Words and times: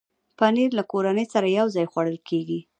پنېر 0.37 0.69
له 0.79 0.83
کورنۍ 0.91 1.25
سره 1.33 1.47
یو 1.59 1.67
ځای 1.75 1.85
خوړل 1.91 2.17
کېږي. 2.29 2.59